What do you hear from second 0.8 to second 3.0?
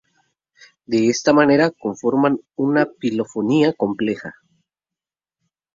De esta manera conforman una